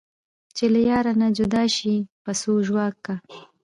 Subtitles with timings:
[0.55, 3.15] چې له یاره نه جدا شي پسو ژواک کا